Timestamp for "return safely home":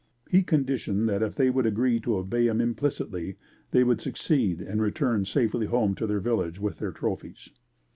4.81-5.93